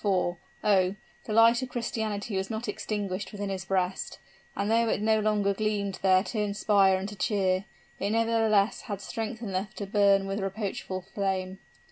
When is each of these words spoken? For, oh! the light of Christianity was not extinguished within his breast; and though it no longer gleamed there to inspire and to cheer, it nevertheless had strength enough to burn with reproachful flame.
For, 0.03 0.37
oh! 0.63 0.95
the 1.25 1.33
light 1.33 1.61
of 1.61 1.69
Christianity 1.69 2.35
was 2.35 2.49
not 2.49 2.67
extinguished 2.67 3.31
within 3.31 3.51
his 3.51 3.65
breast; 3.65 4.17
and 4.55 4.71
though 4.71 4.89
it 4.89 4.99
no 4.99 5.19
longer 5.19 5.53
gleamed 5.53 5.99
there 6.01 6.23
to 6.23 6.39
inspire 6.39 6.97
and 6.97 7.07
to 7.09 7.15
cheer, 7.15 7.65
it 7.99 8.09
nevertheless 8.09 8.81
had 8.89 8.99
strength 8.99 9.43
enough 9.43 9.75
to 9.75 9.85
burn 9.85 10.25
with 10.25 10.39
reproachful 10.39 11.03
flame. 11.13 11.59